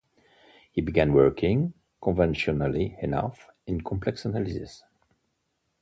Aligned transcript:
He 0.71 0.81
began 0.81 1.13
working, 1.13 1.75
conventionally 2.01 2.97
enough, 3.03 3.51
in 3.67 3.81
complex 3.81 4.25
analysis. 4.25 4.81